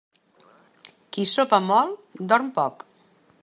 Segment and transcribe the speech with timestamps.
[1.17, 1.95] Qui sopa molt,
[2.33, 2.87] dorm poc.